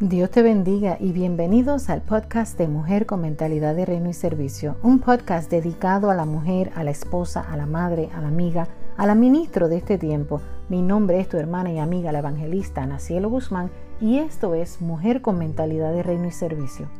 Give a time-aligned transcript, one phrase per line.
[0.00, 4.76] Dios te bendiga y bienvenidos al podcast de Mujer con Mentalidad de Reino y Servicio,
[4.82, 8.68] un podcast dedicado a la mujer, a la esposa, a la madre, a la amiga,
[8.98, 10.42] a la ministro de este tiempo.
[10.68, 15.22] Mi nombre es tu hermana y amiga, la evangelista Nacielo Guzmán, y esto es Mujer
[15.22, 16.90] con Mentalidad de Reino y Servicio.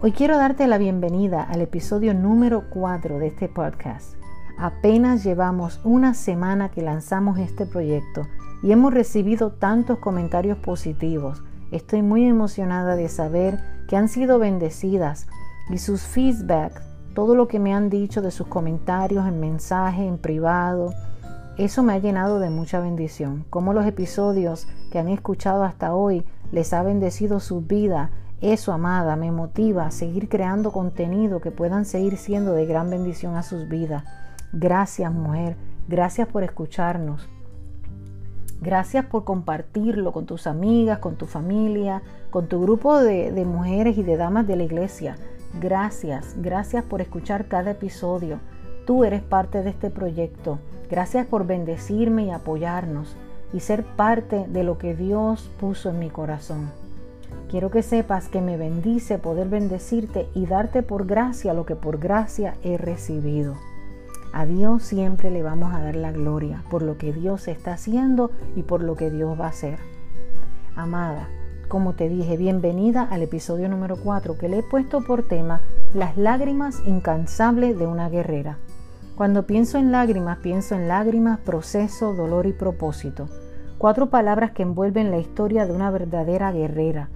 [0.00, 4.14] Hoy quiero darte la bienvenida al episodio número 4 de este podcast.
[4.56, 8.28] Apenas llevamos una semana que lanzamos este proyecto
[8.62, 11.42] y hemos recibido tantos comentarios positivos.
[11.70, 15.26] Estoy muy emocionada de saber que han sido bendecidas
[15.70, 16.82] y sus feedback,
[17.14, 20.92] todo lo que me han dicho de sus comentarios en mensaje, en privado,
[21.56, 23.46] eso me ha llenado de mucha bendición.
[23.48, 28.10] Como los episodios que han escuchado hasta hoy les ha bendecido su vida,
[28.42, 33.36] eso, amada, me motiva a seguir creando contenido que puedan seguir siendo de gran bendición
[33.36, 34.04] a sus vidas.
[34.52, 35.56] Gracias, mujer.
[35.88, 37.26] Gracias por escucharnos.
[38.60, 44.02] Gracias por compartirlo con tus amigas, con tu familia, con tu grupo de, mujeres y
[44.02, 45.16] de damas de la iglesia.
[45.60, 48.40] Gracias, gracias por escuchar cada episodio.
[48.86, 50.58] Tú eres parte de este proyecto.
[50.90, 53.16] Gracias por bendecirme y apoyarnos
[53.52, 56.70] y ser parte de lo que Dios puso en mi corazón.
[57.50, 61.98] Quiero que sepas que me bendice poder bendecirte y darte por gracia lo que por
[61.98, 63.54] gracia he recibido.
[64.36, 68.30] A Dios siempre le vamos a dar la gloria por lo que Dios está haciendo
[68.54, 69.78] y por lo que Dios va a hacer.
[70.74, 71.30] Amada,
[71.68, 75.62] como te dije, bienvenida al episodio número 4 que le he puesto por tema
[75.94, 78.58] Las lágrimas incansables de una guerrera.
[79.14, 83.30] Cuando pienso en lágrimas, pienso en lágrimas, proceso, dolor y propósito.
[83.78, 87.08] Cuatro palabras que envuelven la historia de una verdadera guerrera.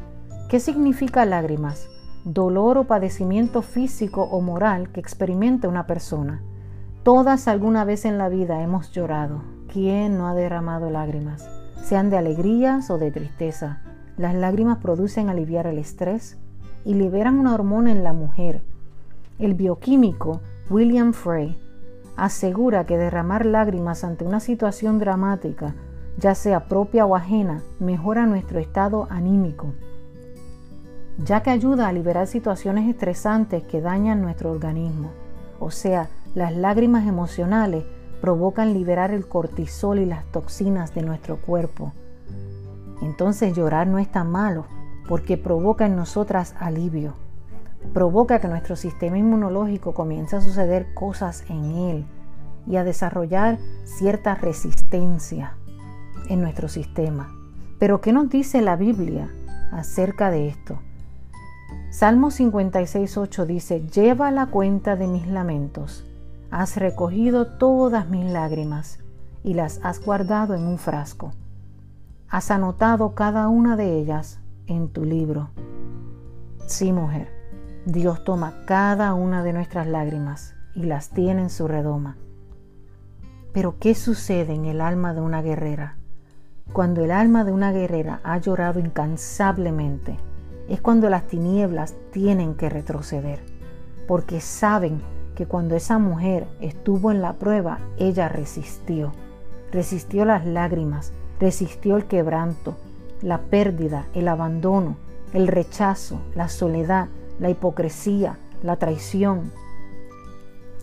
[0.49, 1.87] ¿Qué significa lágrimas?
[2.25, 6.41] Dolor o padecimiento físico o moral que experimenta una persona.
[7.03, 9.41] Todas alguna vez en la vida hemos llorado.
[9.73, 11.49] ¿Quién no ha derramado lágrimas?
[11.83, 13.81] Sean de alegrías o de tristeza.
[14.19, 16.37] Las lágrimas producen aliviar el estrés
[16.85, 18.61] y liberan una hormona en la mujer.
[19.39, 21.59] El bioquímico William Frey
[22.17, 25.75] asegura que derramar lágrimas ante una situación dramática,
[26.19, 29.73] ya sea propia o ajena, mejora nuestro estado anímico,
[31.17, 35.13] ya que ayuda a liberar situaciones estresantes que dañan nuestro organismo.
[35.61, 37.85] O sea, las lágrimas emocionales
[38.21, 41.93] provocan liberar el cortisol y las toxinas de nuestro cuerpo.
[43.03, 44.67] Entonces llorar no es tan malo
[45.09, 47.15] porque provoca en nosotras alivio.
[47.95, 52.07] Provoca que nuestro sistema inmunológico comience a suceder cosas en él
[52.67, 55.55] y a desarrollar cierta resistencia
[56.29, 57.35] en nuestro sistema.
[57.79, 59.31] Pero ¿qué nos dice la Biblia
[59.73, 60.79] acerca de esto?
[61.91, 66.07] Salmo 56.8 dice, lleva la cuenta de mis lamentos
[66.51, 68.99] Has recogido todas mis lágrimas
[69.45, 71.33] y las has guardado en un frasco.
[72.29, 75.51] Has anotado cada una de ellas en tu libro.
[76.67, 77.29] Sí, mujer,
[77.87, 82.17] Dios toma cada una de nuestras lágrimas y las tiene en su redoma.
[83.53, 85.99] Pero ¿qué sucede en el alma de una guerrera?
[86.73, 90.17] Cuando el alma de una guerrera ha llorado incansablemente,
[90.69, 93.41] es cuando las tinieblas tienen que retroceder,
[94.09, 95.01] porque saben
[95.35, 99.13] que cuando esa mujer estuvo en la prueba, ella resistió.
[99.73, 102.77] Resistió las lágrimas, resistió el quebranto,
[103.23, 104.97] la pérdida, el abandono,
[105.33, 107.09] el rechazo, la soledad,
[107.39, 109.53] la hipocresía, la traición.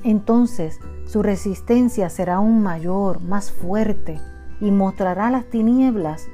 [0.04, 4.20] Entonces su resistencia será aún mayor, más fuerte,
[4.60, 6.28] y mostrará las tinieblas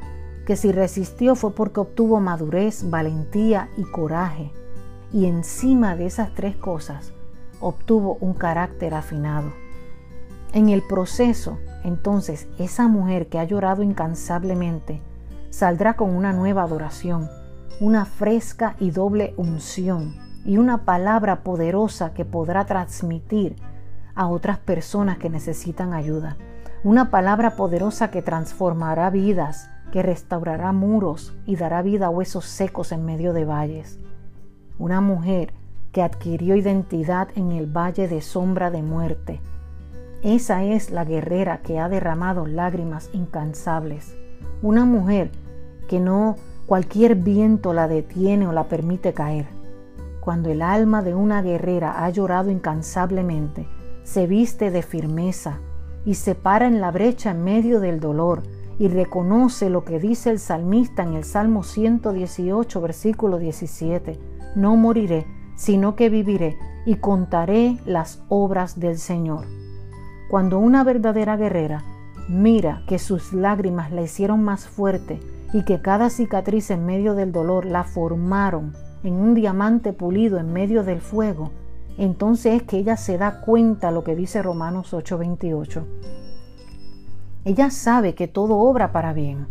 [0.46, 4.52] que si resistió fue porque obtuvo madurez, valentía y coraje.
[5.12, 7.14] Y encima de esas tres cosas,
[7.64, 9.54] obtuvo un carácter afinado.
[10.54, 15.02] En el proceso, entonces, esa mujer que ha llorado incansablemente
[15.50, 17.30] saldrá con una nueva adoración,
[17.80, 20.16] una fresca y doble unción
[20.46, 23.56] y una palabra poderosa que podrá transmitir
[24.14, 26.38] a otras personas que necesitan ayuda.
[26.84, 32.92] Una palabra poderosa que transformará vidas, que restaurará muros y dará vida a huesos secos
[32.92, 34.00] en medio de valles.
[34.78, 35.54] Una mujer
[35.94, 39.40] que adquirió identidad en el valle de sombra de muerte.
[40.24, 44.16] Esa es la guerrera que ha derramado lágrimas incansables.
[44.62, 45.32] Una mujer
[45.88, 46.36] que no
[46.66, 49.46] cualquier viento la detiene o la permite caer.
[50.20, 53.68] Cuando el alma de una guerrera ha llorado incansablemente,
[54.04, 55.60] se viste de firmeza
[56.06, 58.42] y se para en la brecha en medio del dolor
[58.80, 64.18] y reconoce lo que dice el salmista en el Salmo 118, versículo 17,
[64.56, 69.46] no moriré, sino que viviré y contaré las obras del Señor.
[70.30, 71.84] Cuando una verdadera guerrera
[72.28, 75.20] mira que sus lágrimas la hicieron más fuerte
[75.54, 78.74] y que cada cicatriz en medio del dolor la formaron
[79.04, 81.52] en un diamante pulido en medio del fuego,
[81.98, 85.84] entonces es que ella se da cuenta lo que dice Romanos 8:28.
[87.46, 89.48] Ella sabe que todo obra para bien.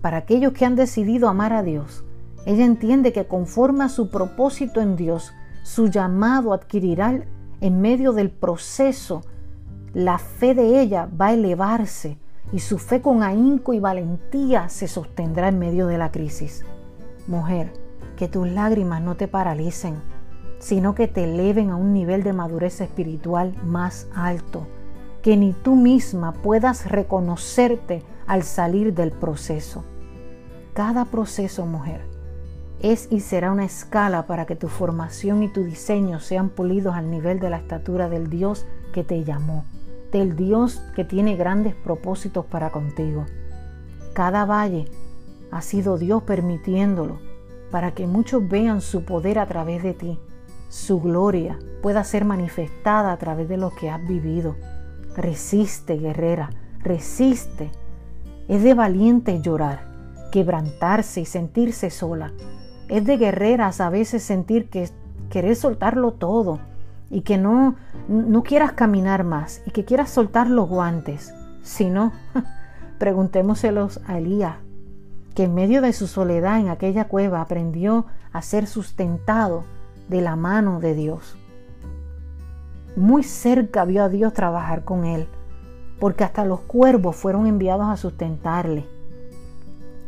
[0.00, 2.04] Para aquellos que han decidido amar a Dios,
[2.46, 5.32] ella entiende que conforme a su propósito en Dios,
[5.62, 7.22] su llamado adquirirá
[7.60, 9.22] en medio del proceso,
[9.92, 12.18] la fe de ella va a elevarse
[12.52, 16.64] y su fe con ahínco y valentía se sostendrá en medio de la crisis.
[17.26, 17.72] Mujer,
[18.16, 19.96] que tus lágrimas no te paralicen,
[20.58, 24.66] sino que te eleven a un nivel de madurez espiritual más alto,
[25.22, 29.84] que ni tú misma puedas reconocerte al salir del proceso.
[30.72, 32.09] Cada proceso, mujer,
[32.82, 37.10] es y será una escala para que tu formación y tu diseño sean pulidos al
[37.10, 39.64] nivel de la estatura del Dios que te llamó,
[40.12, 43.26] del Dios que tiene grandes propósitos para contigo.
[44.14, 44.86] Cada valle
[45.50, 47.18] ha sido Dios permitiéndolo
[47.70, 50.18] para que muchos vean su poder a través de ti,
[50.70, 54.54] su gloria pueda ser manifestada a través de lo que has vivido.
[55.16, 57.72] Resiste, guerrera, resiste.
[58.46, 59.80] Es de valiente llorar,
[60.30, 62.32] quebrantarse y sentirse sola,
[62.90, 64.90] es de guerreras a veces sentir que
[65.30, 66.58] querés soltarlo todo
[67.08, 67.76] y que no,
[68.08, 71.32] no quieras caminar más y que quieras soltar los guantes.
[71.62, 72.12] Si no,
[72.98, 74.56] preguntémoselos a Elías,
[75.36, 79.62] que en medio de su soledad en aquella cueva aprendió a ser sustentado
[80.08, 81.36] de la mano de Dios.
[82.96, 85.28] Muy cerca vio a Dios trabajar con él,
[86.00, 88.84] porque hasta los cuervos fueron enviados a sustentarle.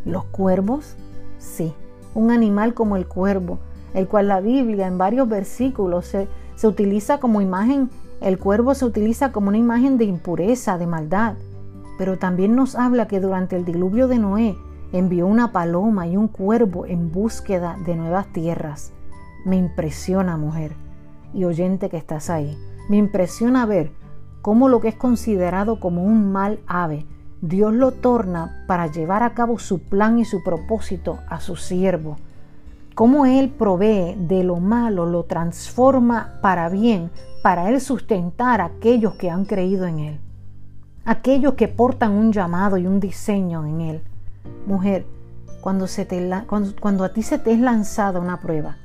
[0.05, 0.97] Los cuervos,
[1.39, 1.73] sí,
[2.15, 3.59] un animal como el cuervo,
[3.95, 8.85] el cual la Biblia en varios versículos se, se utiliza como imagen, el cuervo se
[8.85, 11.35] utiliza como una imagen de impureza, de maldad,
[11.99, 14.57] pero también nos habla que durante el diluvio de Noé
[14.93, 18.93] envió una paloma y un cuervo en búsqueda de nuevas tierras.
[19.45, 20.73] Me impresiona, mujer
[21.35, 22.57] y oyente que estás ahí,
[22.89, 23.91] me impresiona ver
[24.43, 27.07] cómo lo que es considerado como un mal ave
[27.43, 32.17] Dios lo torna para llevar a cabo su plan y su propósito a su siervo.
[32.95, 37.11] Cómo Él provee de lo malo, lo transforma para bien,
[37.43, 40.21] para Él sustentar a aquellos que han creído en Él.
[41.05, 44.03] Aquellos que portan un llamado y un diseño en Él.
[44.65, 45.05] Mujer,
[45.61, 45.87] cuando,
[46.81, 48.77] cuando a ti se te es lanzada una prueba,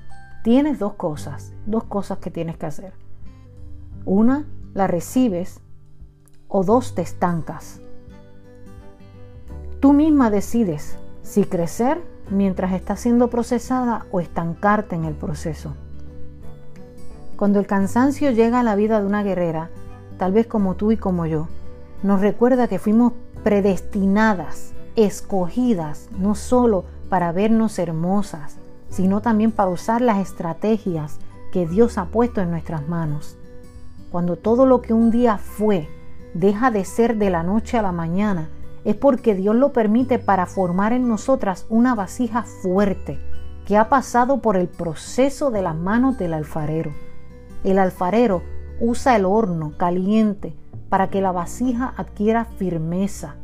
[0.44, 2.94] tienes dos cosas, dos cosas que tienes que hacer.
[4.04, 5.62] Una, la recibes
[6.48, 7.82] o dos, te estancas.
[9.80, 12.02] Tú misma decides si crecer
[12.32, 15.74] mientras está siendo procesada o estancarte en el proceso.
[17.36, 19.70] Cuando el cansancio llega a la vida de una guerrera,
[20.18, 21.48] tal vez como tú y como yo,
[22.02, 23.14] nos recuerda que fuimos
[23.44, 28.58] predestinadas, escogidas, no solo para vernos hermosas,
[28.90, 31.20] sino también para usar las estrategias
[31.52, 33.38] que Dios ha puesto en nuestras manos.
[34.12, 35.88] Cuando todo lo que un día fue
[36.34, 38.50] deja de ser de la noche a la mañana,
[38.88, 43.20] es porque Dios lo permite para formar en nosotras una vasija fuerte
[43.66, 46.94] que ha pasado por el proceso de las manos del alfarero.
[47.66, 48.44] El alfarero
[48.80, 50.56] usa el horno caliente
[50.88, 53.36] para que la vasija adquiera firmeza.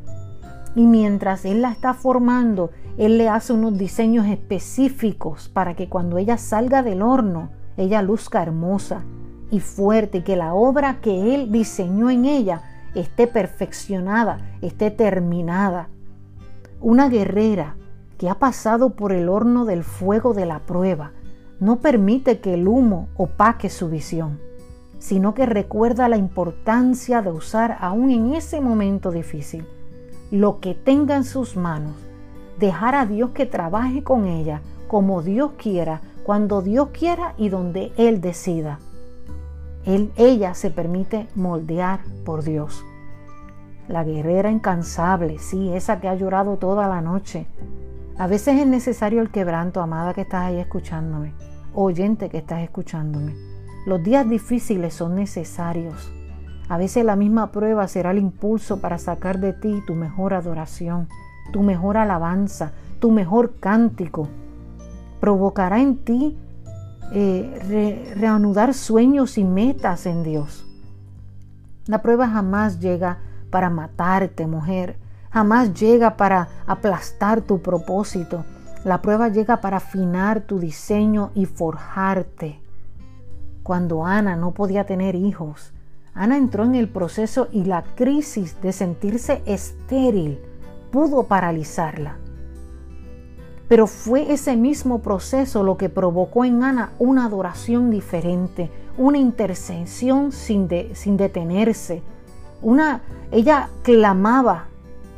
[0.78, 6.20] Y mientras Él la está formando, Él le hace unos diseños específicos para que cuando
[6.20, 9.04] ella salga del horno, ella luzca hermosa
[9.52, 12.62] y fuerte y que la obra que Él diseñó en ella
[12.96, 15.90] esté perfeccionada, esté terminada.
[16.82, 17.76] Una guerrera
[18.18, 21.12] que ha pasado por el horno del fuego de la prueba
[21.60, 24.40] no permite que el humo opaque su visión,
[25.00, 29.66] sino que recuerda la importancia de usar aún en ese momento difícil
[30.32, 31.96] lo que tenga en sus manos,
[32.60, 37.92] dejar a Dios que trabaje con ella como Dios quiera, cuando Dios quiera y donde
[37.98, 38.80] Él decida
[39.86, 42.86] ella se permite moldear por Dios.
[43.88, 47.48] La guerrera incansable, sí, esa que ha llorado toda la noche.
[48.18, 51.34] A veces es necesario el quebranto, amada que estás ahí escuchándome,
[51.74, 53.34] oyente que estás escuchándome.
[53.86, 56.14] Los días difíciles son necesarios.
[56.70, 61.10] A veces la misma prueba será el impulso para sacar de ti tu mejor adoración,
[61.52, 64.30] tu mejor alabanza, tu mejor cántico.
[65.20, 66.38] Provocará en ti
[67.12, 70.66] eh, reanudar sueños y metas en Dios.
[71.86, 73.20] La prueba jamás llega
[73.50, 74.98] para matarte, mujer.
[75.32, 78.46] Jamás llega para aplastar tu propósito.
[78.84, 82.62] La prueba llega para afinar tu diseño y forjarte.
[83.64, 85.74] Cuando Ana no podía tener hijos,
[86.14, 90.40] Ana entró en el proceso y la crisis de sentirse estéril
[90.92, 92.18] pudo paralizarla.
[93.74, 100.32] Pero fue ese mismo proceso lo que provocó en Ana una adoración diferente, una intercesión
[100.32, 102.04] sin, sin detenerse.
[102.62, 103.02] Una,
[103.32, 104.66] ella clamaba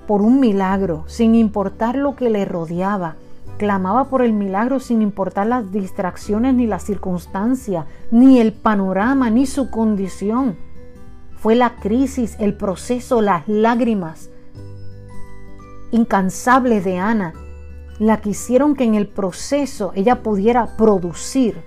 [0.08, 3.18] por un milagro sin importar lo que le rodeaba.
[3.58, 9.48] Clamaba por el milagro sin importar las distracciones ni la circunstancia, ni el panorama, ni
[9.48, 10.56] su condición.
[11.36, 14.30] Fue la crisis, el proceso, las lágrimas
[15.92, 17.34] incansables de Ana
[18.00, 18.34] la que
[18.78, 21.64] que en el proceso ella pudiera producir,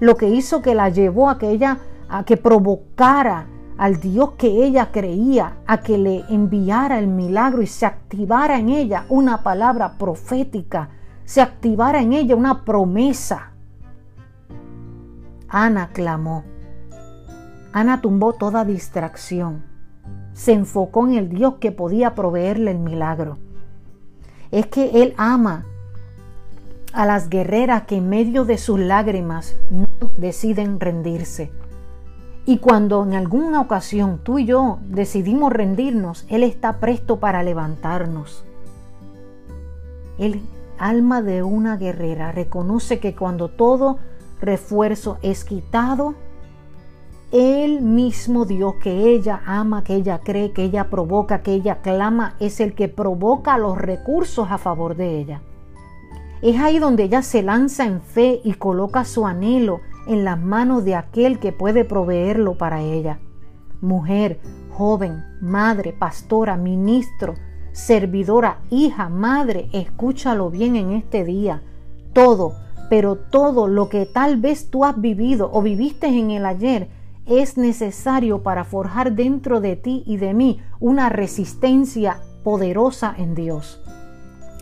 [0.00, 3.46] lo que hizo que la llevó a que ella a que provocara
[3.78, 8.68] al Dios que ella creía, a que le enviara el milagro y se activara en
[8.68, 10.90] ella una palabra profética,
[11.24, 13.52] se activara en ella una promesa.
[15.48, 16.44] Ana clamó.
[17.72, 19.64] Ana tumbó toda distracción.
[20.32, 23.38] Se enfocó en el Dios que podía proveerle el milagro
[24.50, 25.64] es que Él ama
[26.92, 31.52] a las guerreras que en medio de sus lágrimas no deciden rendirse.
[32.46, 38.44] Y cuando en alguna ocasión tú y yo decidimos rendirnos, Él está presto para levantarnos.
[40.18, 40.42] El
[40.78, 43.98] alma de una guerrera reconoce que cuando todo
[44.40, 46.14] refuerzo es quitado,
[47.32, 52.34] el mismo Dios que ella ama, que ella cree, que ella provoca, que ella clama,
[52.40, 55.42] es el que provoca los recursos a favor de ella.
[56.42, 60.84] Es ahí donde ella se lanza en fe y coloca su anhelo en las manos
[60.84, 63.20] de aquel que puede proveerlo para ella.
[63.80, 67.34] Mujer, joven, madre, pastora, ministro,
[67.72, 71.62] servidora, hija, madre, escúchalo bien en este día.
[72.12, 72.54] Todo,
[72.88, 76.88] pero todo lo que tal vez tú has vivido o viviste en el ayer,
[77.30, 83.80] es necesario para forjar dentro de ti y de mí una resistencia poderosa en Dios.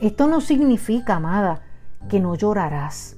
[0.03, 1.63] Esto no significa, amada,
[2.11, 3.17] que no llorarás.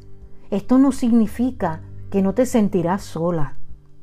[0.52, 3.56] Esto no significa que no te sentirás sola.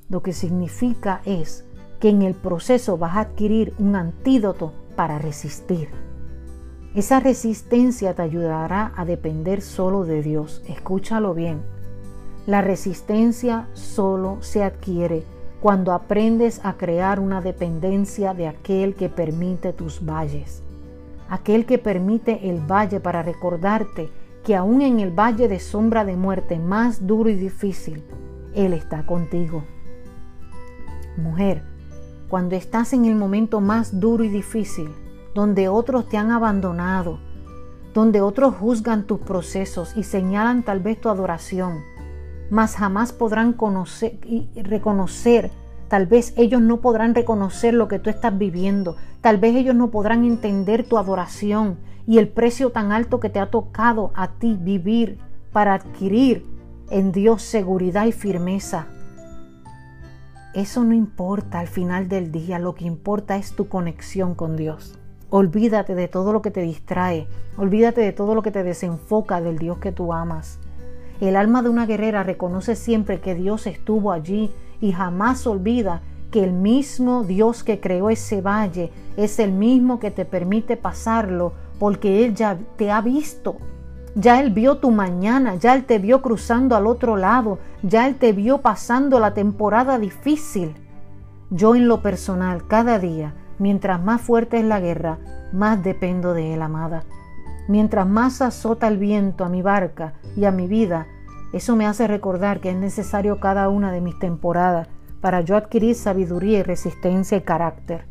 [0.09, 1.63] Lo que significa es
[2.01, 5.87] que en el proceso vas a adquirir un antídoto para resistir.
[6.93, 10.61] Esa resistencia te ayudará a depender solo de Dios.
[10.67, 11.61] Escúchalo bien.
[12.45, 15.23] La resistencia solo se adquiere
[15.61, 20.61] cuando aprendes a crear una dependencia de aquel que permite tus valles,
[21.29, 24.09] aquel que permite el valle para recordarte
[24.43, 28.03] que aún en el valle de sombra de muerte más duro y difícil,
[28.53, 29.63] Él está contigo.
[31.17, 31.63] Mujer,
[32.29, 34.89] cuando estás en el momento más duro y difícil,
[35.33, 37.19] donde otros te han abandonado,
[37.93, 41.79] donde otros juzgan tus procesos y señalan tal vez tu adoración,
[42.49, 45.51] mas jamás podrán conocer y reconocer.
[45.87, 48.95] Tal vez ellos no podrán reconocer lo que tú estás viviendo.
[49.21, 53.39] Tal vez ellos no podrán entender tu adoración y el precio tan alto que te
[53.39, 55.19] ha tocado a ti vivir
[55.51, 56.45] para adquirir
[56.89, 58.87] en Dios seguridad y firmeza.
[60.53, 64.97] Eso no importa al final del día, lo que importa es tu conexión con Dios.
[65.29, 67.27] Olvídate de todo lo que te distrae,
[67.57, 70.59] olvídate de todo lo que te desenfoca del Dios que tú amas.
[71.19, 76.43] El alma de una guerrera reconoce siempre que Dios estuvo allí y jamás olvida que
[76.43, 82.25] el mismo Dios que creó ese valle es el mismo que te permite pasarlo porque
[82.25, 83.57] Él ya te ha visto.
[84.13, 88.15] Ya Él vio tu mañana, ya Él te vio cruzando al otro lado, ya Él
[88.15, 90.75] te vio pasando la temporada difícil.
[91.49, 95.19] Yo en lo personal, cada día, mientras más fuerte es la guerra,
[95.53, 97.03] más dependo de Él, amada.
[97.67, 101.07] Mientras más azota el viento a mi barca y a mi vida,
[101.53, 104.87] eso me hace recordar que es necesario cada una de mis temporadas
[105.21, 108.05] para yo adquirir sabiduría y resistencia y carácter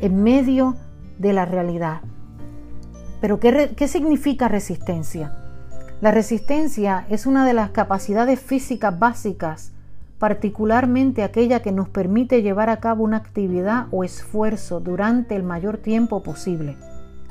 [0.00, 0.76] en medio
[1.18, 2.00] de la realidad.
[3.20, 5.32] Pero ¿qué, ¿qué, significa resistencia?
[6.00, 9.72] La resistencia es una de las capacidades físicas básicas,
[10.18, 15.78] particularmente aquella que nos permite llevar a cabo una actividad o esfuerzo durante el mayor
[15.78, 16.76] tiempo posible.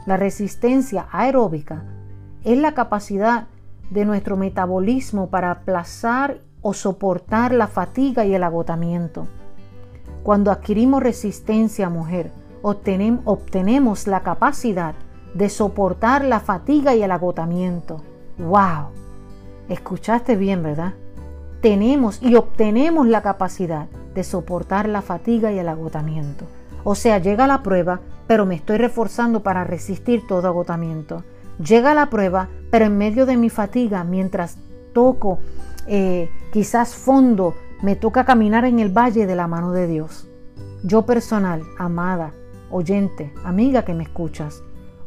[0.06, 1.84] La resistencia aeróbica
[2.44, 3.48] es la capacidad
[3.92, 9.28] de nuestro metabolismo para aplazar o soportar la fatiga y el agotamiento.
[10.24, 12.32] Cuando adquirimos resistencia, mujer,
[12.62, 14.96] obtenemos la capacidad
[15.34, 18.02] de soportar la fatiga y el agotamiento.
[18.38, 18.90] ¡Wow!
[19.70, 20.94] Escuchaste bien, ¿verdad?
[21.62, 26.46] Tenemos y obtenemos la capacidad de soportar la fatiga y el agotamiento.
[26.84, 31.24] O sea, llega la prueba, pero me estoy reforzando para resistir todo agotamiento.
[31.64, 34.58] Llega la prueba, pero en medio de mi fatiga, mientras
[34.94, 35.40] toco
[35.88, 40.28] eh, quizás fondo, me toca caminar en el valle de la mano de Dios.
[40.84, 42.34] Yo personal, amada,
[42.70, 44.64] oyente, amiga que me escuchas,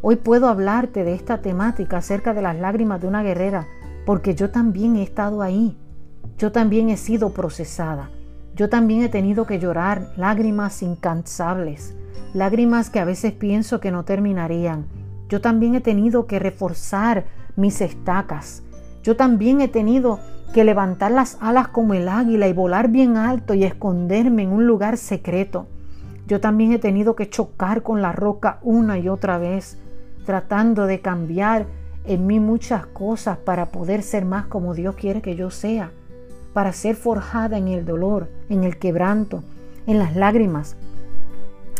[0.07, 3.66] Hoy puedo hablarte de esta temática acerca de las lágrimas de una guerrera,
[4.04, 5.78] porque yo también he estado ahí.
[6.37, 8.11] Yo también he sido procesada.
[8.56, 11.96] Yo también he tenido que llorar lágrimas incansables,
[12.34, 14.87] lágrimas que a veces pienso que no terminarían.
[15.28, 17.25] Yo también he tenido que reforzar
[17.56, 18.62] mis estacas.
[19.02, 20.20] Yo también he tenido
[20.52, 24.68] que levantar las alas como el águila y volar bien alto y esconderme en un
[24.68, 25.66] lugar secreto.
[26.28, 29.78] Yo también he tenido que chocar con la roca una y otra vez
[30.25, 31.66] tratando de cambiar
[32.04, 35.90] en mí muchas cosas para poder ser más como Dios quiere que yo sea,
[36.54, 39.42] para ser forjada en el dolor, en el quebranto,
[39.87, 40.76] en las lágrimas,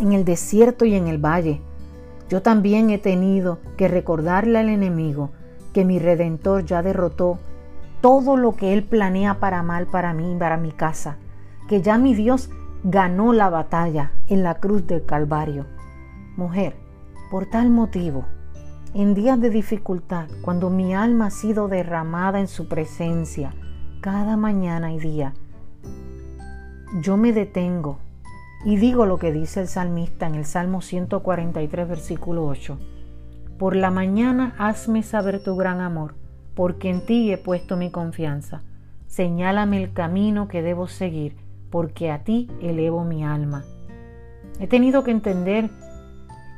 [0.01, 1.63] en el desierto y en el valle.
[2.29, 5.31] Yo también he tenido que recordarle al enemigo
[5.73, 7.39] que mi redentor ya derrotó
[8.01, 11.17] todo lo que él planea para mal para mí y para mi casa,
[11.69, 12.51] que ya mi Dios
[12.83, 15.65] ganó la batalla en la cruz del Calvario.
[16.37, 16.77] Mujer,
[17.31, 18.27] por tal motivo,
[18.93, 23.55] en días de dificultad, cuando mi alma ha sido derramada en su presencia,
[24.05, 25.33] cada mañana y día,
[27.01, 28.01] yo me detengo
[28.67, 32.79] y digo lo que dice el salmista en el Salmo 143, versículo 8.
[33.59, 36.17] Por la mañana hazme saber tu gran amor,
[36.55, 38.61] porque en ti he puesto mi confianza.
[39.07, 41.39] Señálame el camino que debo seguir,
[41.71, 43.65] porque a ti elevo mi alma.
[44.61, 45.71] He tenido que entender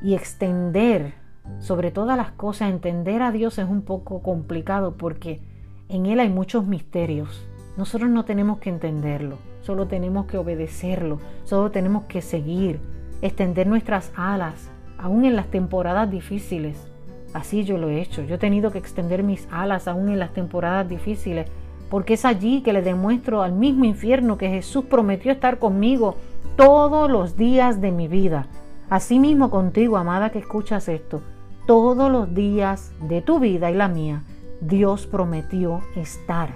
[0.02, 1.14] y extender
[1.60, 5.40] sobre todas las cosas, entender a Dios es un poco complicado porque
[5.88, 7.46] en Él hay muchos misterios.
[7.76, 12.80] Nosotros no tenemos que entenderlo, solo tenemos que obedecerlo, solo tenemos que seguir,
[13.22, 16.88] extender nuestras alas, aún en las temporadas difíciles.
[17.34, 18.22] Así yo lo he hecho.
[18.22, 21.46] Yo he tenido que extender mis alas aún en las temporadas difíciles,
[21.90, 26.16] porque es allí que le demuestro al mismo infierno que Jesús prometió estar conmigo
[26.56, 28.46] todos los días de mi vida.
[28.88, 31.20] Asimismo contigo, amada, que escuchas esto,
[31.66, 34.22] todos los días de tu vida y la mía,
[34.60, 36.54] Dios prometió estar.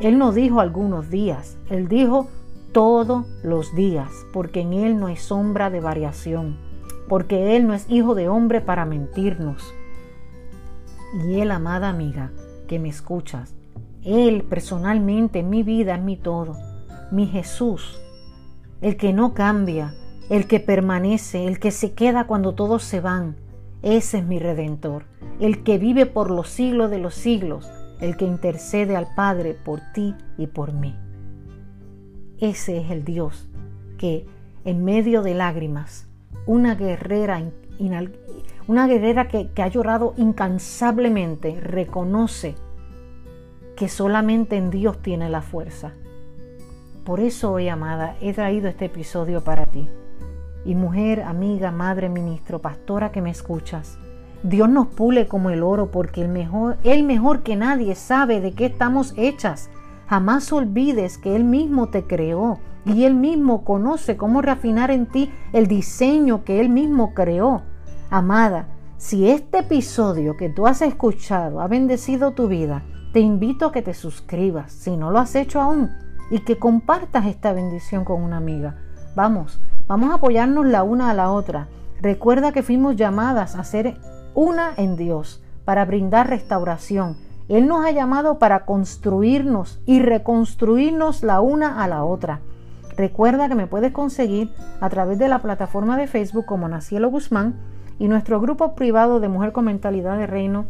[0.00, 2.28] Él no dijo algunos días, Él dijo
[2.72, 6.56] todos los días, porque en Él no hay sombra de variación,
[7.08, 9.74] porque Él no es hijo de hombre para mentirnos.
[11.24, 12.30] Y Él, amada amiga,
[12.68, 13.54] que me escuchas,
[14.04, 16.56] Él personalmente en mi vida mi todo,
[17.10, 18.00] mi Jesús,
[18.80, 19.94] el que no cambia,
[20.30, 23.36] el que permanece, el que se queda cuando todos se van.
[23.82, 25.04] Ese es mi redentor,
[25.38, 29.80] el que vive por los siglos de los siglos, el que intercede al Padre por
[29.94, 30.96] ti y por mí.
[32.40, 33.48] Ese es el Dios
[33.96, 34.26] que
[34.64, 36.08] en medio de lágrimas,
[36.44, 37.40] una guerrera,
[38.66, 42.56] una guerrera que, que ha llorado incansablemente, reconoce
[43.76, 45.92] que solamente en Dios tiene la fuerza.
[47.04, 49.88] Por eso hoy, amada, he traído este episodio para ti
[50.64, 53.98] y mujer, amiga, madre, ministro, pastora que me escuchas.
[54.42, 58.52] Dios nos pule como el oro porque el mejor, Él mejor que nadie sabe de
[58.52, 59.70] qué estamos hechas.
[60.06, 65.30] Jamás olvides que Él mismo te creó y Él mismo conoce cómo refinar en ti
[65.52, 67.62] el diseño que Él mismo creó.
[68.10, 73.72] Amada, si este episodio que tú has escuchado ha bendecido tu vida, te invito a
[73.72, 75.90] que te suscribas, si no lo has hecho aún,
[76.30, 78.76] y que compartas esta bendición con una amiga.
[79.14, 81.68] Vamos, Vamos a apoyarnos la una a la otra.
[82.02, 83.96] Recuerda que fuimos llamadas a ser
[84.34, 87.16] una en Dios para brindar restauración.
[87.48, 92.40] Él nos ha llamado para construirnos y reconstruirnos la una a la otra.
[92.98, 94.50] Recuerda que me puedes conseguir
[94.82, 97.54] a través de la plataforma de Facebook como Nacielo Guzmán
[97.98, 100.66] y nuestro grupo privado de Mujer con Mentalidad de Reino,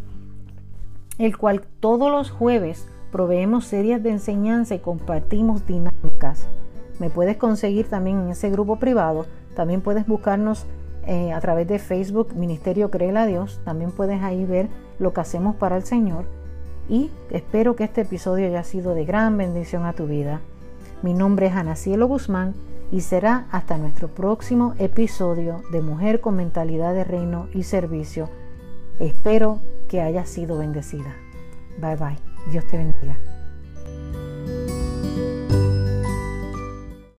[1.19, 6.47] el cual todos los jueves proveemos series de enseñanza y compartimos dinámicas
[6.99, 9.27] me puedes conseguir también en ese grupo privado.
[9.55, 10.67] También puedes buscarnos
[11.07, 13.61] eh, a través de Facebook, Ministerio Créela a Dios.
[13.65, 16.25] También puedes ahí ver lo que hacemos para el Señor.
[16.89, 20.41] Y espero que este episodio haya sido de gran bendición a tu vida.
[21.03, 22.55] Mi nombre es Ana Cielo Guzmán
[22.91, 28.31] y será hasta nuestro próximo episodio de Mujer con Mentalidad de Reino y Servicio.
[28.99, 31.15] Espero que haya sido bendecida.
[31.81, 32.19] Bye bye.
[32.51, 33.38] Dios te bendiga.